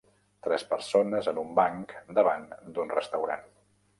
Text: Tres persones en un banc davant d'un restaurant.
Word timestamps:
Tres 0.45 0.63
persones 0.71 1.29
en 1.33 1.41
un 1.41 1.51
banc 1.59 1.95
davant 2.21 2.49
d'un 2.79 2.97
restaurant. 2.97 3.45